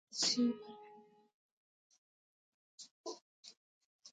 He 0.09 0.15
was 0.15 0.37
nicknamed 0.37 0.55
Cactus 2.75 2.89
Jack. 3.05 3.15